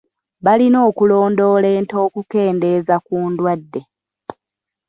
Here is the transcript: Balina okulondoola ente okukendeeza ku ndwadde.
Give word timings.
Balina 0.45 0.77
okulondoola 0.89 1.67
ente 1.77 1.95
okukendeeza 2.05 2.95
ku 3.05 3.15
ndwadde. 3.31 3.81